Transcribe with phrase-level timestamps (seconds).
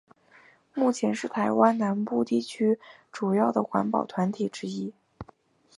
[0.73, 2.79] 目前是台湾南部地区
[3.11, 4.95] 主要的环保团体之一。